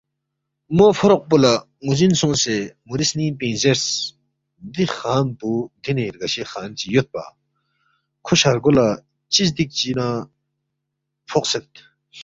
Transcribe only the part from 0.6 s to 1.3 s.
مو فوروق